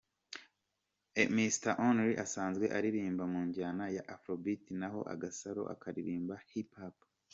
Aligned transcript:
Mr 1.37 1.71
Only 1.87 2.11
asanzwe 2.25 2.65
aririmba 2.77 3.23
mu 3.33 3.41
njyana 3.47 3.85
ya 3.95 4.03
Afrobeat 4.15 4.63
naho 4.79 4.99
Agasaro 5.13 5.61
akaririmba 5.73 6.35
Hip 6.49 6.69
Hop. 6.81 6.97